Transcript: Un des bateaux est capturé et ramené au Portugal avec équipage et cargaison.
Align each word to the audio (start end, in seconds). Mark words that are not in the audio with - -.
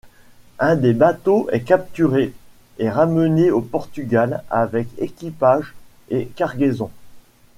Un 0.57 0.77
des 0.77 0.93
bateaux 0.95 1.47
est 1.51 1.59
capturé 1.61 2.33
et 2.79 2.89
ramené 2.89 3.51
au 3.51 3.61
Portugal 3.61 4.43
avec 4.49 4.87
équipage 4.97 5.75
et 6.09 6.25
cargaison. 6.35 6.89